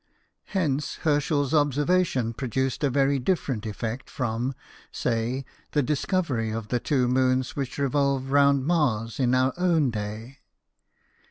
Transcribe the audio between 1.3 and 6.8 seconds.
observation produced a very different effect from, say, the discovery of the